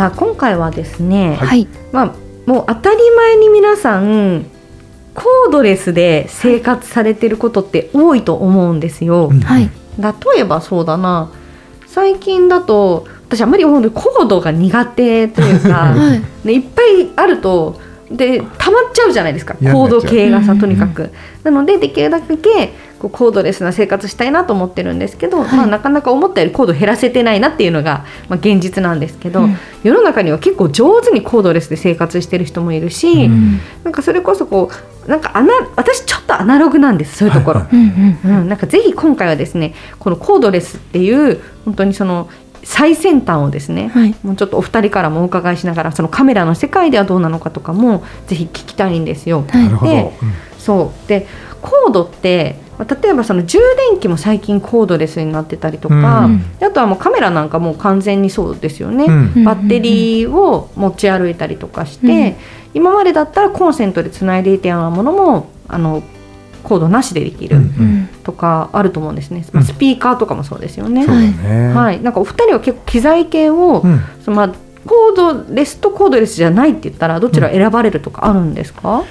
[0.00, 1.68] さあ、今回はですね、はいはい。
[1.92, 2.06] まあ、
[2.46, 4.46] もう当たり前に皆さん、
[5.14, 9.28] コードレスで生活されてることって多いと思うんですよ。
[9.30, 9.70] うんはい。
[9.98, 11.30] 例えばそうだな
[11.86, 16.46] 最近だと私あんまりコードが苦手というか、 はい。
[16.46, 17.78] ね、いっぱいあると
[18.10, 19.54] で溜まっちゃうじゃないですか。
[19.54, 20.00] コー嫌になっちゃう。
[20.00, 21.10] ド系がさうんとにかく。
[21.44, 25.56] なのでできるだけこうコードレスな生活したいなと思ってるんですけど、はい。
[25.56, 29.56] まあ、なかなか思ったよりコード減らせてないなっていうのが、まあ、現実なんですけど、うん。
[29.82, 33.60] 世の中には結構上手にコードレスで生活してる人もいるし、うん。
[33.84, 34.70] なんかそれこそこ
[35.06, 37.60] うなんかアナ私ちょっとアナログなんですそういうところ。
[38.24, 42.28] なんかぜひ今回はですねこのコードレスっていう本当にその
[42.62, 44.14] 最先端をですね、はい。
[44.22, 49.44] もうちょっとお二人からもお伺いしながらそのカメラの世界ではどうなのかとかもぜひ聞きたいんですよ。
[49.48, 49.64] はい。
[49.64, 49.92] なるほど。
[49.92, 50.12] で
[50.58, 51.08] そう。
[51.08, 51.26] で
[51.62, 53.58] コードってまあ例えばその充
[53.90, 56.58] 電器も最近コードレスになってたりとか、うん。
[56.58, 59.04] であとはもうカメラなんかもう完全にそうですよね。
[59.04, 59.32] うん。
[59.36, 59.44] うん。
[59.44, 62.34] バッテリーを持ち歩いたりとかして、うん。
[62.72, 66.02] 今までだったらコンセントでつないでいたようなものもあの
[66.62, 67.58] コードなしでできる。
[68.22, 71.06] とかあると思うんですね、まあうんスピーカーとかもそうですよね。
[71.06, 71.72] ね。
[71.74, 74.52] はい、なんかお二人は結構機材系を、うんそのまあ
[74.86, 79.04] コードレスとコードレスじゃないって言ったらどちらを選ばれるとかあるんですか？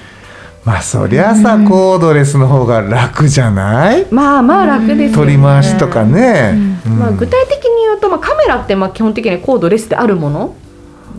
[0.64, 4.04] まあそりゃさコードレスの方が楽じゃない？
[4.10, 5.14] まあまあ楽ですよね。
[5.14, 6.54] 取り回しとかね。
[6.86, 10.56] うんまあ具体的に言うとまあカメラってまあ基本的にコードレスであるもの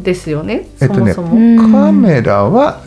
[0.01, 0.67] ですよね。
[0.81, 1.37] えっとねそもそも。
[1.37, 2.81] うんカメラは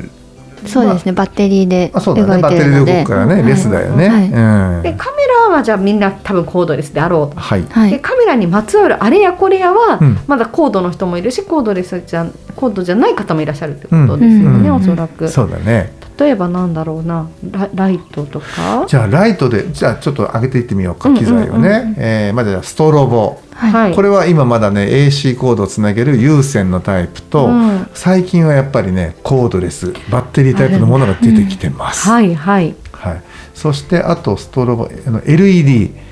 [0.66, 1.12] そうですね。
[1.12, 2.96] バッテリーであそうだね動いバッテリーでてるので。
[2.98, 4.08] 動くからねレスだよね。
[4.08, 7.40] はいうんでカメラはじゃあみんな多分コードレスであろうと。
[7.40, 7.62] はい。
[7.62, 8.00] ではい。
[8.00, 15.28] カメラにまつわるあれやこれやは、うんまだコードの人もいるしコードレスじゃコードじゃない方もいらっしゃるってことですよね、うんおそらく。
[15.28, 15.92] そうだね。
[16.16, 18.84] 例えばなんだろうなラライトとか？
[18.86, 21.94] じゃあライトでじゃあちょっと上げていってみようかうん機材をうんうんね。
[21.98, 23.40] えーまずじゃあストロボ。
[23.52, 23.94] はい。
[23.94, 32.08] これは今まだね AC コードをつなげる有線のタイプと、うん最近はやっぱりねコードレスバッテリータイプのものが出てきてます。
[32.08, 33.22] はいはいはい、
[33.54, 36.03] そしてあとストロボあの LED うん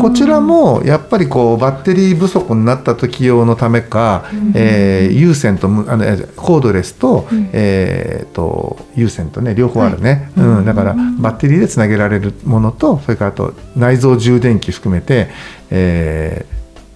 [0.00, 4.24] こちらもやっぱりこうバッテリー不足になった時用のためか、
[4.54, 10.64] えー有線とむあのえコードレスと,、えーと有線とね両方あるね、うん。
[10.64, 15.28] だからバッテリーでつなげられるものとそれからあと内蔵充電器含めて
[15.70, 16.46] え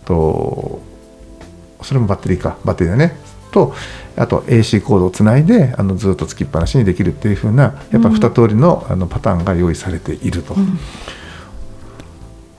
[0.04, 0.80] ーと
[1.82, 2.58] それもバッテリーか。
[2.64, 3.16] バッテリーだね。
[3.50, 3.72] と
[4.16, 10.54] あと AC コードをつないであのずっとつきっぱなしにできるっていう風なやっぱ2通りの,、あのパターンが用意されていると。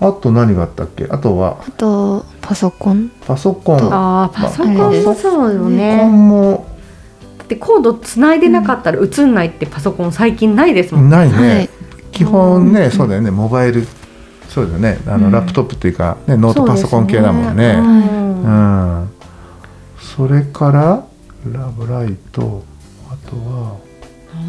[0.02, 1.08] あと何があったっけ？
[1.10, 1.58] あとは？
[1.68, 3.12] あとパソコン。
[3.26, 3.94] パソコン。
[3.94, 6.66] ああパソコンそうよパソコねンも
[7.38, 11.70] だってコードつないでなかったら映んないってパソコン最近ないですもん、ないね、はい。
[12.12, 13.32] 基本ねそうだよね。
[13.32, 13.86] モバイル。
[14.48, 15.00] そうだよね。
[15.06, 15.32] あの、うん。
[15.32, 17.74] ラップトップっていうか、ね、ノートパソコン系だもんね。
[17.76, 19.10] そうですうねん。
[20.00, 21.06] それから
[21.52, 22.64] ラブライト。
[23.12, 23.78] あとは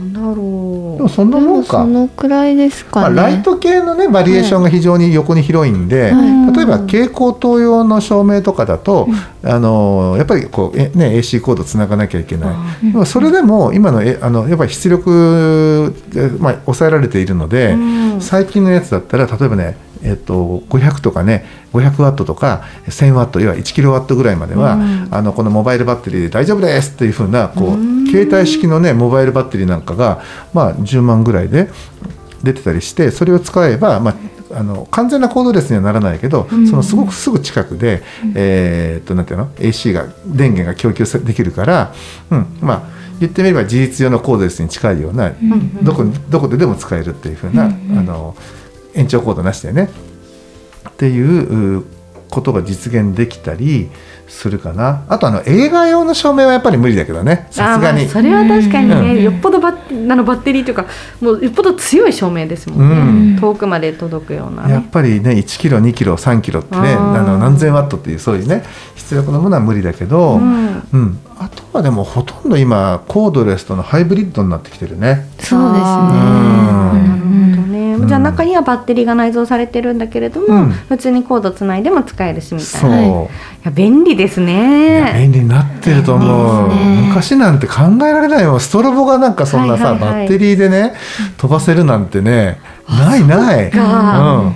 [0.01, 1.79] なんだろでもうそんなでもんか。
[1.79, 3.17] もそのくらいですまあ、かね。
[3.17, 6.57] ライト系のねバリエーションが非常に横に広いんで、はい。
[6.57, 9.09] 例えば蛍光灯用の照明とかだと、
[9.45, 12.51] あのやっぱりこうえ、ね、AC コードつながなきゃいけない。
[12.51, 17.77] あでもそれでも今のえあのやっぱり出力が、まあ、抑えられているので、う
[18.17, 18.21] ん。
[18.21, 25.09] 最近のやつだったら例えばね、えっと、500とかね500ワットとか1000ワット要は1キロワットぐらいまでは、うん。
[25.11, 28.07] あのこのモバイルバッテリーで大丈夫ですっていうふうなこう、うん。
[28.07, 31.71] 携帯式のねモバイルバッテリーなんかが、まあ、10万ぐらいで
[32.43, 34.13] 出てたりしてそれを使えば、ま
[34.51, 38.03] あ、あの完全なコードレスにはならないけど、そのすごくすぐ近くで、
[38.35, 41.95] えーっとなんていうの？AC が電源が供給さできるから、
[42.31, 45.33] うん、まあ言ってみれば事実上のコードレスに近いような、
[45.83, 48.35] どこにどこででも使えるっていうふうな、あの
[48.95, 49.91] 延長コードなしでね。
[50.89, 51.85] っていうう
[52.31, 53.91] ことが実現できたり
[54.29, 55.05] するかな。
[55.09, 57.49] あとあの映画用の照明はやっぱり無理だけどね。
[57.51, 58.07] さすがに。
[58.07, 59.23] それは確かにね、うん。
[59.25, 60.87] よっぽどバッあのバッテリーというか
[61.21, 63.41] もうよっぽど強い照明ですもんね、うん。
[63.41, 68.63] 遠くまで届くようなやっねぱりね1キロ2キロ3キロってねあの何千ワットっていうそういうね
[68.95, 70.83] 出力のものは無理だけど、うん。
[70.93, 75.27] うん、あとはでもほとんど今コードレスとのハイブリッドになってきてるね。
[75.41, 75.91] そうですね。
[76.61, 77.70] なるほど
[78.31, 80.71] 中にはバッテリーが内蔵されてるんだけれども、うん。
[80.71, 83.07] 普通にコードつないでも使えるしみたいな。
[83.07, 83.29] いは
[83.65, 85.13] や便利ですね。
[85.17, 87.07] 便利になってると思う、ね。
[87.09, 88.59] 昔なんて考えられないよ。
[88.59, 90.95] ストロボがなんかそんなさ、バッテリーでね
[91.37, 94.53] 飛ばせるなんてねないない、か。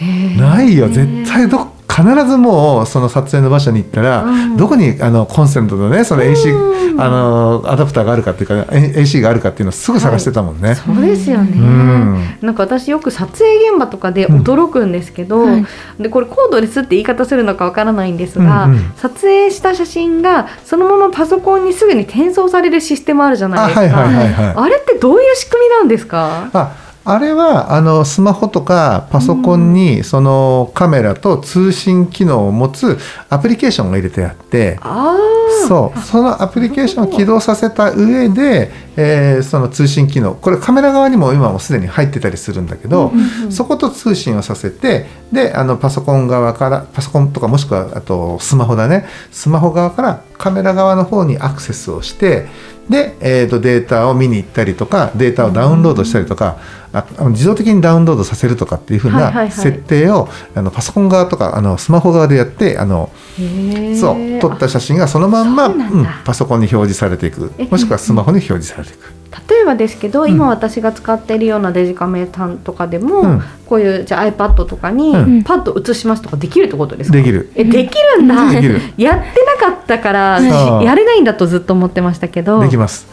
[0.00, 0.88] うん、ないよ。
[0.88, 4.56] 絶対どっ必ずもうその撮影の場所に行ったら、うん。
[4.56, 7.00] どこにあのコンセントのねその AC、うん。
[7.00, 10.74] あのアダプターがあるかっていうか AC があるかっていうのをすぐ探してたもんね。
[10.74, 12.24] そうですよね、うん。
[12.40, 15.66] なんか私よく撮影現場とかで驚くんですけど、はい。
[15.98, 18.92] でこれコードレスって言い方するのかわからないんですが、うんうん。
[18.96, 24.54] 撮影した写真がそのままパソコンにすぐに転送されるシステムあるじゃないですか、あはいはいはいはい。
[24.56, 26.50] あれってどういう仕組みなんですか？
[26.52, 32.98] ああれはあのスマホとかパソコンにそのカメラと通信機能を持つ
[33.28, 34.78] アプリケーションが入れてあって。
[34.80, 36.00] あーそう。
[36.00, 40.34] そのアプリケーションを起動させた上で、えーその通信機能。
[40.34, 43.12] これカメラ側にも今もすでに入ってたりするんだけど、
[43.50, 49.06] そこと通信をさせてであのパソコン側からパソコンとかもしくはあとスマホだね。
[49.32, 52.46] スマホ側からカメラ側の方にアクセスをして
[52.88, 56.58] で、えー、とデータを見に行ったりとかデータをダウンロードしたりとか、
[56.92, 59.50] あ自動的にダウンロードさせるとかっていう風はいはいはない。
[59.50, 63.10] 設定を、あのパソコン側とかあのスマホ側でやってあの
[64.00, 64.40] そう。
[64.40, 65.86] 撮った写真がそのまんま、んだ。
[65.86, 67.52] うんパソコンに表示されていく。
[67.58, 69.12] えもしくはスマホに表示されていく。
[69.50, 70.30] 例えばですけど、ん。
[70.30, 73.42] 今私が使っているようなデジカメさんとかでも、うん。
[73.66, 75.42] こういうじゃあ iPad とかにうん。
[75.42, 78.50] パッと映しますとかできるってことですか、できるえできるんだ。
[78.52, 78.80] できる。
[78.96, 82.60] やってなかったからやれないんだとずっと思ってましたけど。
[82.60, 83.06] できます。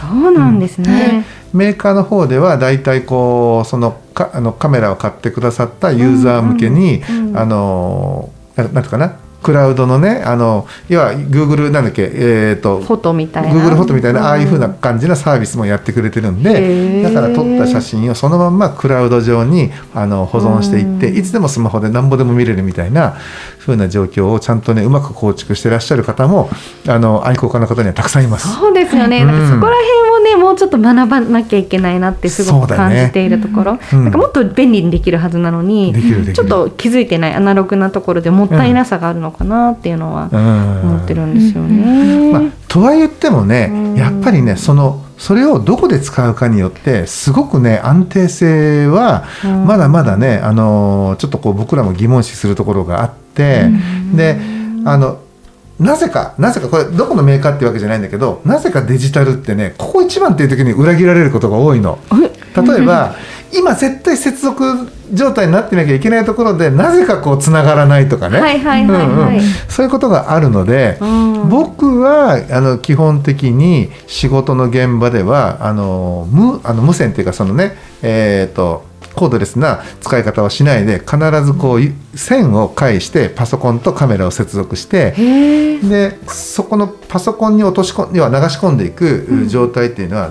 [0.00, 7.02] そうなんですね、メーカーの方ではだいたいこうそのかあのカメラを買ってくださったユーザー向けに、
[7.34, 13.60] あのななんていうかなクラウドのねあのいわゆる Google なんだっけえっ、とフォトみたいな。
[13.60, 17.02] Google フォトみたいな、うんああいう風な感じなサービスもやってくれてるんへでー。
[17.02, 21.16] だから撮った写真をそのまんまクラウド上にあの保存していって、うん。
[21.18, 23.16] いつでもスマホでなんぼでも見れるみたいな
[23.60, 26.50] 風な状況をちゃんとねうまく構築してらっしゃる方も
[26.86, 28.48] あの愛好家の方にはたくさんいます。
[28.54, 29.26] そうですよね、うん。
[29.26, 34.04] なんかそこら辺をねもうちょっと学ばなきゃいけないなってすごく感じているところ、うん。
[34.04, 35.94] なんかもっと便利にできるはずなのに
[36.34, 40.80] ちょっと気づいてないアナログなところでもったいなさがあるのかなっていうのはうん。
[40.90, 42.32] 思ってるんですよね。
[42.32, 43.94] まあ、とは言ってもね、うん。
[43.94, 49.66] やっぱりねそのそれをどこで使うかによってすごくね安定性はうん。
[49.66, 53.66] まだまだね、あのちょっとこう僕らも疑問視するところがあって、
[54.14, 54.38] で
[54.84, 55.20] あの
[55.78, 61.98] なぜかなぜかこれどこのメーカーっていうわけじゃないんだけどなぜかデジタルってねここ一番っていう時に裏切られることが多いの。
[62.54, 63.14] 例えば
[63.52, 68.40] 今絶対接続状態になってなきゃいけないところでなぜかこうつながらないとかね、
[69.68, 71.48] そういうことがあるので、うん。
[71.48, 85.12] 僕はあの基本的に仕事の現場ではあの無あの無線っていうかそのねえっ、とコードレスな使い方はしないで必ずこう線を介してパソコンとカメラを接続して
[85.82, 90.30] でそこのパソコンに落とし込ん要は流し込んでいく状態っていうのは、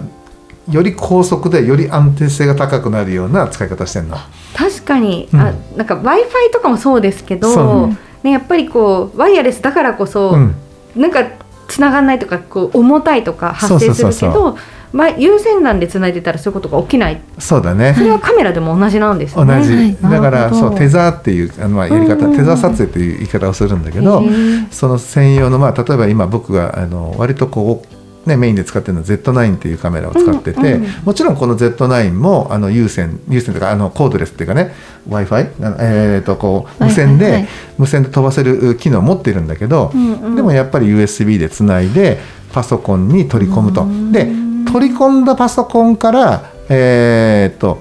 [0.69, 4.17] より高速でより安定性が高くなるような使い方してるの。
[4.55, 5.39] 確かに、うん。
[5.39, 7.87] あなんか w i f i とかもそうですけそどう、
[8.23, 10.55] ね、やっぱりこうワイヤレスだからこそ、うん。
[10.95, 11.23] なんか
[11.67, 14.57] つながんないとかこう重たいとか発生するけそうそうそうど
[14.91, 17.21] まあ有線 LAN でつないでたらそういうことが起きない。
[17.37, 17.93] そうだね。
[17.95, 19.63] それはカメラでも同じなんです同ね。
[19.63, 19.97] じ、はい。
[20.01, 24.23] だからそうテザーっていうあのまあやり方、テザー撮影という言い方をするんだけど、
[24.71, 27.98] その専用のまあ例えば今僕があの割とこう
[28.29, 34.73] ね、メインで使ってるのは Z9 っていうカメラを使ってて、うんうんもちろんこの Z9 もあの有線有線とかあのコードレスっていうかね
[35.07, 40.35] w i f i えー、とこう無線で、無線で飛ばせる機能を持ってるんだけど、うんうん。
[40.35, 42.19] でもやっぱり USB でつないで
[42.53, 43.83] パソコンに取り込むと。
[43.83, 44.11] うん。
[44.11, 44.27] で
[44.71, 47.79] 取り込んだパソコンからえー、と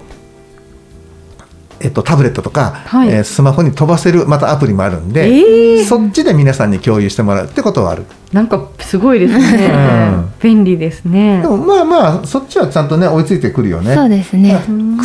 [1.81, 3.09] えっと、タブレットとか、はい。
[3.09, 5.85] えースマホに飛ばせるまたアプリもあるんで、えー。
[5.85, 8.05] そっちで皆さんに共有してもらうってことはある。
[8.32, 10.32] なんかすごいですね、うん。
[10.42, 11.40] 便利ですね。
[11.40, 13.94] でもまあまあそっちはちゃんとね追いついてくるよね。
[13.94, 14.61] そうですね。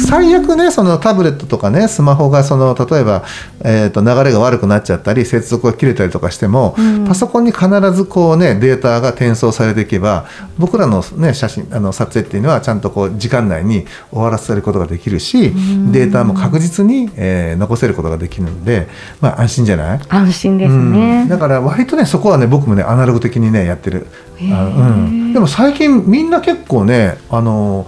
[0.08, 3.24] 最悪ねそのタブレットとかねスマホがその例えば、
[3.64, 7.06] えー、と流れが悪くなっちゃったり接続が切れたりとかしても、うん。
[7.08, 10.26] パソコンに必ずこうねデータが転送されていけば
[10.58, 15.52] 僕らの、ね、写真あの撮影っていうのはちゃんとこう時間内に終わらせることができるし、
[15.92, 18.88] データも確実に、えー残せることができるので、
[19.22, 20.00] まあ、安心じゃない？
[20.10, 21.30] 安心ですね、うん。
[21.30, 24.08] だから割とねそこはね僕もねアナログ的にねやってる、
[24.42, 27.88] うん、でも最近みんな結構ねあの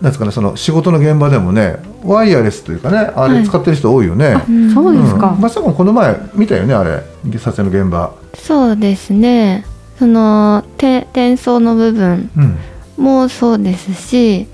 [0.00, 7.02] なんですかねその仕事の現場でもねワイヤレスというかねあれ使ってる人多いよね、うんそうですか、ん、まさかこの前見たよねあれ。
[7.38, 9.66] 撮影の現場、そうですね。
[9.98, 12.30] そのて転送の部分
[12.96, 14.46] うん、もそうですし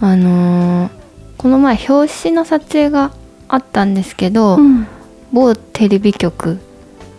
[0.00, 0.98] あのー
[1.36, 3.12] この前表紙の撮影が
[3.46, 4.88] あったんですけど、うん。
[5.32, 6.58] 某テレビ局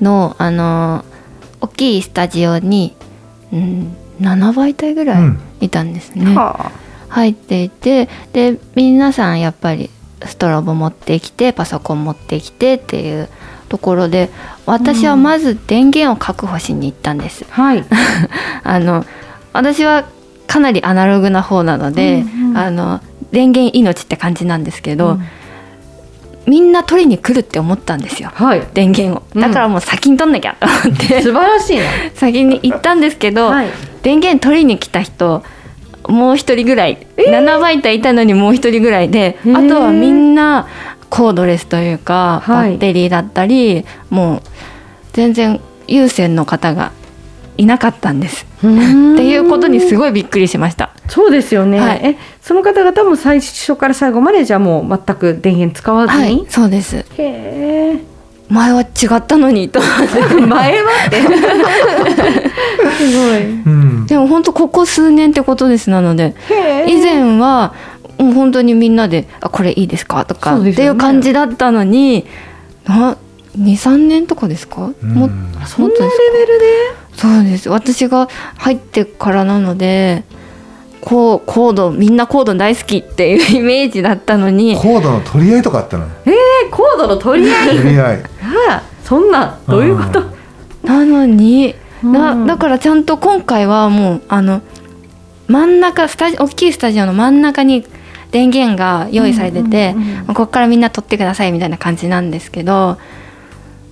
[0.01, 1.08] のあのー
[1.61, 2.95] 大きいスタジオに、
[3.51, 5.39] うん、7倍体ぐらいうん。
[5.61, 6.71] いたんですね、は
[7.09, 9.89] 入っていてで皆さんやっぱり
[10.25, 13.29] ストロボ持ってきてパソコン持ってきてっていう
[13.67, 14.29] ところで
[14.65, 17.45] 私はまず電源を確保しに行ったんです。
[17.51, 17.83] あはい。
[18.63, 19.05] あの
[19.53, 20.05] 私は
[20.47, 22.57] かなりアナログな方なので、うんうん。
[22.57, 23.01] あの
[23.31, 25.23] 電源命って感じなんですけど、うん
[26.49, 28.31] みんな取りに来るって思ったんですよ。
[28.33, 28.67] はい。
[28.73, 29.23] 電源を。
[29.35, 29.41] うん。
[29.41, 31.83] だからもう先に取んなきゃと思って、 素晴らしいな。
[32.15, 33.67] 先に行ったんですけど、はい。
[34.01, 35.43] 電源取りに来た人
[36.07, 39.65] もう一人ぐらい、7倍体いたのにもう一人ぐらいでへー。
[39.65, 40.65] あとはみんな
[41.09, 42.71] コードレスというか、はい。
[42.71, 44.41] バッテリーだったりもう
[45.13, 46.91] 全然有線の方が
[47.59, 48.45] いなかったんです。
[48.57, 50.91] っていうことにすごいびっくりしました。
[51.09, 56.97] そうですよね、はいえその方々も最初から最後までじゃあもう全く電源使わずに、はい、そうです。
[56.97, 57.99] へえ
[58.47, 59.91] 前は違ったのにと思っ
[60.39, 60.41] て。
[60.47, 61.21] 前はって
[62.97, 66.33] すごいうん、でも本当ここ数年ってことですなので、
[66.87, 67.73] 以前は
[68.17, 72.25] もう本当にみんなで「あこれいいですか?」とかっていう感じだったのに、
[72.87, 73.17] な
[73.57, 74.91] 23年とかですか？
[75.01, 75.13] うん。
[75.13, 75.29] も
[75.65, 75.99] そんなレ
[76.33, 76.65] ベルで？
[77.15, 77.69] そうです。
[77.69, 78.27] 私が
[78.57, 80.23] 入ってからなので。
[81.01, 84.75] こうコードみんなコード大好きっていう イメージだったのに。
[84.75, 86.05] コードの取り合いとかあったの？
[86.25, 86.31] え
[86.69, 87.77] コードの取り合い？
[87.77, 88.23] 取り合い。
[88.67, 90.21] あそんなどういうこと、
[90.83, 92.47] なのになうん。
[92.47, 94.61] だからちゃんと今回はもうあの
[95.47, 97.85] 真ん中スタジ大きいスタジオの真ん中に
[98.31, 102.97] 電源が用意されてて、うんうんうんここからみんな取ってくださいみたいな感じなんですけど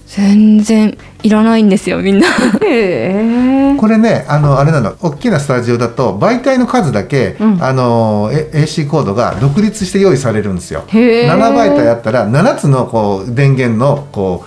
[0.07, 2.27] 全然いらないんですよみんな。
[2.61, 10.83] へえこれねあのあれなの大きなスタジオだと媒体の数だけ、うんあのえ AC コードが独立して用意されるんですよ。
[10.87, 14.45] へえ7媒体あったら7つのこう電源のこ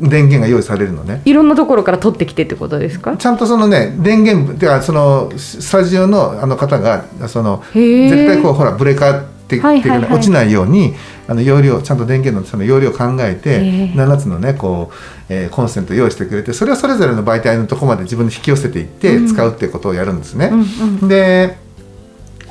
[0.00, 1.22] う電源が用意されるのね。
[1.24, 3.16] いろんなところから取ってきてってことですか？
[3.16, 10.94] ちゃんとそのね電源てかそのスタジオのあの方がその絶対こうほらブレーカーっっていうかね落ちないように
[11.28, 13.92] あの容量ちゃんと電源のその容量を考えてへえ。
[13.94, 14.94] 7つのねこう、
[15.28, 19.28] えーコンセントを用意してくれてそれをそれぞれの媒体のとこまで自分で引き寄せていってうん。
[19.28, 20.50] 使うっていうことをやるんですね。
[20.52, 20.60] うん
[21.02, 21.08] うん。
[21.08, 21.56] で、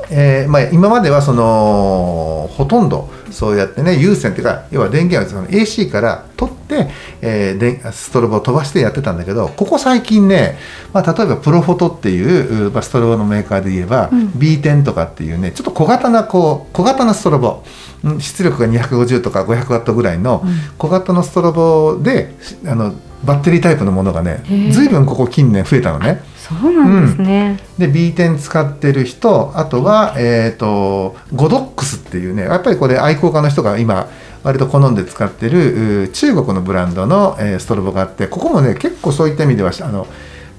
[0.09, 6.87] えーまあ、今まではそのほとんどそうやってね有線っていうか要は電源をその AC から取って、
[7.21, 10.57] えーでストロボを飛ばしてやってたんだけどここ最近ね、
[10.93, 14.27] まあ、例えばプロフォトっていう、うまあ、ストロボのメーカーで言えば、うん。
[14.29, 17.63] B10 とかっていうねちょっと小型なこう小型なストロボ
[18.05, 20.55] うん出力が250とか500ワットぐらいのうん。
[20.77, 22.33] 小型のストロボで
[22.65, 22.93] あの
[23.25, 26.21] バッテリータイプのものがね随分ここ近年増えたのね。
[26.47, 34.07] そうなんですね、で B10 使ってる人あとは、えー、とゴドックスっていうねやっぱりこれ愛好家の人が今
[34.43, 40.05] 割と好んで使ってるう中国のブランドの、えーストロボがあってここもね結構そういった意味ではあの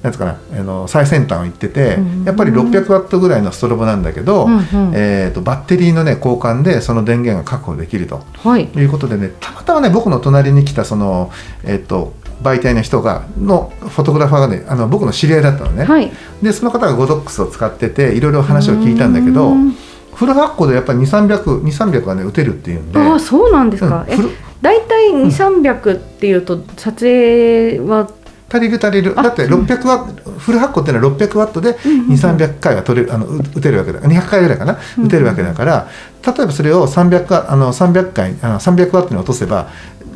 [0.02, 2.24] なんつうかなあの最先端を行っててうん。
[2.24, 4.62] やっぱり600ワットぐらいのストロボなんだけど、うんうん。
[4.94, 8.24] えー、とバッテリーのね交換でその電源が確保できると。
[8.34, 8.68] はい。
[8.68, 11.30] ということでねたまたまね僕の隣に来たその、
[11.64, 16.12] えっと媒体の人がのフォトグラファーがねあの僕の知り合いだったのね、はい。
[16.42, 19.72] でその方がゴドックスを使ってていろいろ話を聞いたんだけどうん。
[20.14, 22.98] フル発光でやっぱり2300はね打てるっていうんで。
[22.98, 24.30] ああそうなんですか、えうん
[24.62, 28.10] 大体2300っていうと撮影は？
[28.48, 29.12] 足りる足りる。
[29.20, 32.12] あだって600ワットフル発光っていうのは600ワットでうんうんうん。
[32.14, 34.00] 2300回は取れるあのう打てるわけだ。
[34.00, 34.78] 200回ぐらいかな？
[34.98, 35.88] うん打てるわけだから
[36.26, 39.68] 例えばそれを300ワあの300回あの300ワットに落とせば、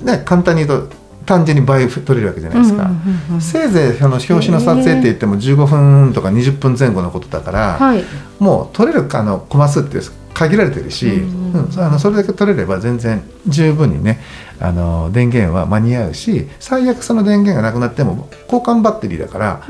[0.02, 2.84] ね、簡単に言うと単純に倍取れるわけじゃないですか。
[2.84, 2.96] うんうん
[3.28, 8.04] うんうんせいぜいその表紙の撮影って言っても15分とか20分前後のことだから、はい。
[8.38, 9.98] もう取れるあのコマ数って
[10.34, 14.20] 限られてるし、うんうんあのそれだけ取れれば全然十分にね
[14.60, 19.62] あの電源は間に合うし最悪その電源がなくなっても交換バッテリーだから、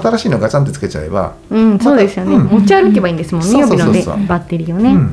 [0.00, 2.46] 新しいのガチャンってつけちゃえば、うん、そうですよね、うん。
[2.46, 5.10] 持ち歩けばいいんですもんね、そう予備のそうそうそうでバッテリーをね、うん、っ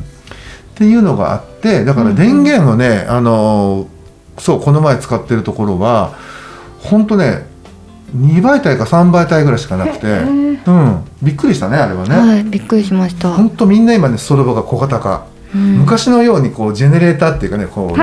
[0.76, 3.88] ていうのがあってだから電源をね、あの
[4.38, 6.16] そうこの前使ってるところは
[6.80, 7.48] 本当ね
[8.16, 12.16] 2倍体か3倍体ぐらいしかなくて、うん、びっくりしたねあれはね。
[12.16, 15.80] はいびっくりしました、本当みんな今ねストロボが小型化、うん。
[15.80, 17.96] 昔のようにこうジェネレーターっていうかねこう、お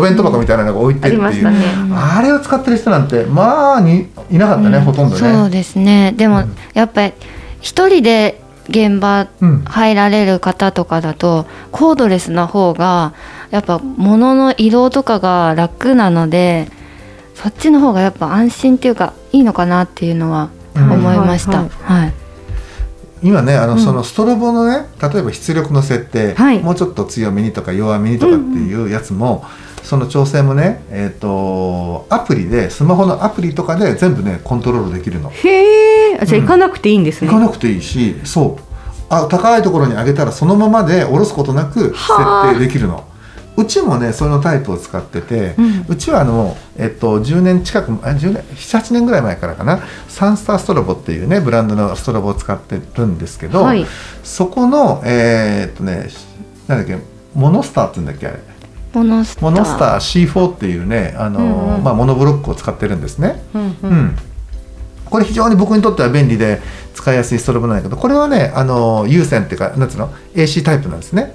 [0.00, 1.58] 弁当箱みたいなのが置いてあっていう、りましたね、
[1.92, 4.84] あれを使ってる人なんてまあにいなかったね、うん。
[4.84, 5.50] ほとんどそうね。
[5.50, 6.12] ですね。
[6.16, 6.56] でも、うん。
[6.74, 7.12] やっぱり
[7.60, 9.64] 一人で現場うん。
[9.64, 13.14] 入られる方とかだとコードレスな方が
[13.50, 16.68] やっぱ物の移動とかが楽なので
[17.34, 21.62] そっちの方がやっぱ安心っていうかいいのかなっていうのはうん思いました。
[21.62, 22.12] はいはい。
[23.22, 23.78] 今ねあの、うん。
[23.78, 26.60] そのストロボのね例えば出力の設定、はい。
[26.60, 29.44] もうちょっと強めにとか弱めにとかっていうやつも、
[29.82, 35.30] その調整もね、えー、とアプリでスマホのアプリとかで全部ねコントロールできるの。
[35.30, 38.62] へえじゃあ行かなくていいんですね、行かなくていいしそう。
[39.08, 43.05] あ高いところに上げたらそのままで下ろすことなく設はあ定できるの。
[43.56, 45.84] うちもねそのタイプを使ってて、うん。
[45.88, 49.80] うちはあの、えっと、10年近くあ10年78年ぐらい前からかな。
[50.08, 53.86] サンスターストロボっていうねブランドのストロボを使ってるんですけど、はい。
[54.22, 56.08] そこのえーっとね
[56.68, 57.02] なんだっけ
[57.34, 58.38] モノスターって言うんだっけあれ。
[58.92, 59.44] モノスター。
[59.44, 61.84] モノスター C4 っていうねあの、うんうん。
[61.84, 63.42] まあ、モノブロックを使ってるんですね。
[63.54, 63.92] うんううん。
[64.06, 64.16] ん、
[65.06, 66.60] これ非常に僕にとっては便利で
[66.94, 71.34] 使いやすいストロボなんだけどこれはねあの有線っていうかなんつうの？AC タイプなんですね。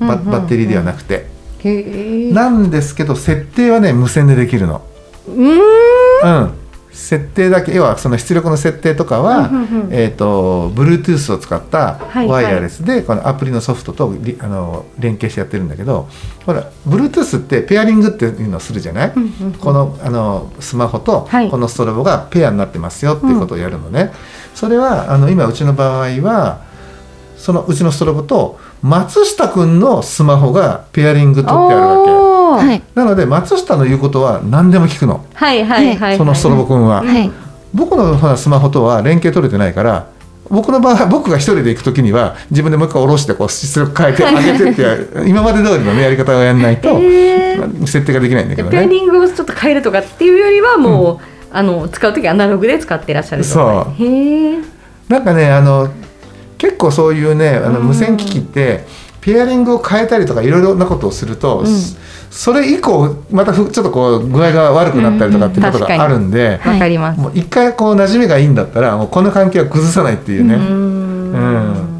[0.00, 1.26] バッテリーではなくて、
[1.64, 4.82] なんですけど設定はね無線でできるの、
[5.28, 6.42] うーん。
[6.42, 6.54] うん、
[6.90, 9.88] 設定だけ要はその出力の設定とかは、うんうんうん。
[9.92, 16.08] えー、と Bluetooth を使ったはいワイヤレスでこのアプリのソフトとリあの連携してやってるんだけど
[16.46, 19.52] ほら Bluetooth ってペアリングっていうのをするじゃない、うんうんうん。
[19.54, 21.50] このあのスマホとはい。
[21.50, 24.12] このストロボがペアになってますよっていうことをやるのね、
[24.54, 26.64] それはあの今うちの場合は
[27.36, 32.82] そのうちのストロボと松下くんのスマホがペアリング取ってあるわけ。
[32.94, 35.24] なので松下の言うことは何でも聞くの。
[35.34, 37.30] はいはいはいそのストロボくんは、はい。
[37.74, 40.10] 僕のほらスマホとは連携取れてないから
[40.50, 51.18] 僕の場合僕が一人で行く時には自分でもう一回下ろしてこう出力変えて上げてってやる 今まで通りのねやり方をやらないと、へ設定ができないんだけどペアねリングをちょっと変えるとかっていうよりはもう、
[51.50, 54.02] あの使う時アナログで使ってらっしゃるとそう。
[54.02, 54.58] へえ
[55.08, 55.88] なんかねあの
[56.62, 57.86] 結構そういうねあのうん。
[57.88, 58.86] 無線機器って
[59.20, 61.66] ペアリングを変えたりとかいろいろなことをすると、うん。
[62.30, 66.74] それ以降またふちょっとこう具合が悪くなったりとかっていうことがあるんで、はい。
[66.74, 71.91] わかります、もう一回こう馴染みがいいんだったらもうこの関係は崩さないっていうね、うん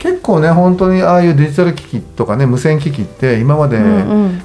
[0.00, 3.78] 結構ね本当にああいうデジタル機器とかね無線機器って今まで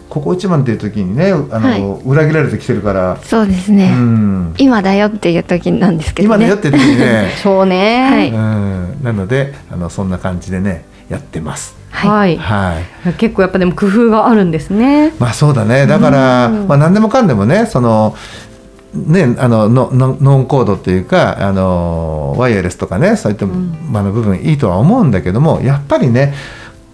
[0.10, 2.02] ここ一番っていう時にねあの、はい。
[2.06, 6.36] 裏切られてきてるから、そうですうね、ん、今だよっていう時なんですけどね。
[6.36, 7.32] 今ねやってる時にね。
[7.42, 8.10] そうね。
[8.10, 8.30] はい。
[8.32, 11.76] うん、なのであのそんな感じでねやってます。
[11.90, 13.14] はい、はい。
[13.14, 15.14] 結構やっぱでも工夫があるんですね。
[15.20, 15.88] まあそうだね。
[15.88, 16.68] だから、うん。
[16.68, 18.16] まあ何でもかんでもね、その
[18.96, 26.34] ね、あのノノノンコードっていうかあのワイヤレスとかねそういった、まあ、の部分いいとは思うんだけどもやっぱりね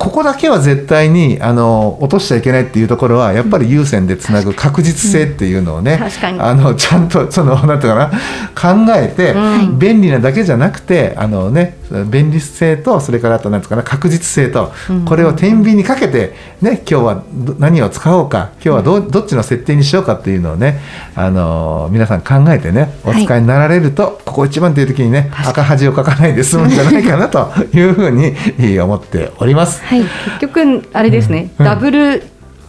[0.02, 6.40] ここだけは絶対にあの落としちゃいけないっていうところはやっぱり有線でつなぐ確実性っていうのをね、確かに。
[6.40, 8.10] あのちゃんとそのなんていうかな
[8.56, 9.78] 考えて、うん。
[9.78, 11.78] 便利なだけじゃなくてあのね
[12.10, 15.06] 便利性とそれからあとなんていうかな確実性と、うん。
[15.06, 20.80] これを天秤にかけてね今日はど何を使おうか今日はどうどっちの設定にしようかっていうのをね
[21.16, 29.84] あの皆さん考えてねお使いになられると、ここ一番という時にね赤恥をかかないで済むんじゃないかなというふうに思っております。
[29.84, 30.04] はい。
[30.40, 31.66] 結局あれですね、うん。
[31.66, 32.24] ダブル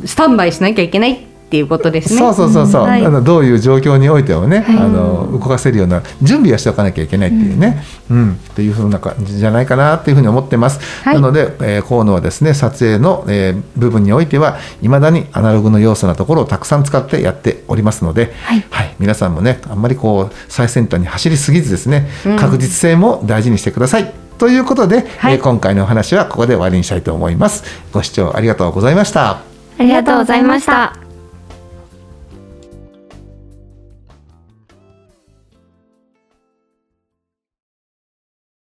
[0.05, 2.19] スタンバイしなきゃいけないっていうことですね。
[2.19, 3.05] そうそうそうそう、はい。
[3.05, 4.77] あのどういう状況においてもね、はい。
[4.79, 8.33] あの動かせるような準備はしておかなきゃいけないっていうね、うん。
[8.33, 11.15] っていうふうな感じじゃないかなっていうふうに思ってます、はい。
[11.17, 18.65] なので、えー河野はですね撮影の、えー部分においてはいまだにアナログの要素なところをたくさん使ってやっておりますので、はい。
[18.99, 22.37] 皆さんもねあんまりこう最先端に走りすぎずですね、うん。
[22.39, 24.11] 確実性も大事にしてください。
[24.39, 25.35] ということで、はい。
[25.35, 27.63] えー今回のお話はここで終わりにしたいと思います。
[27.93, 29.43] ご視聴ありがとうございました。
[29.79, 31.02] ありがとうございました